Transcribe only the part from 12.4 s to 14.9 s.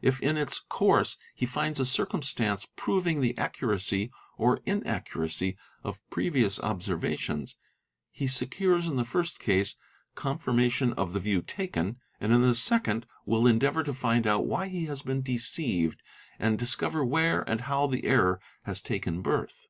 the second will endeavour to find out why he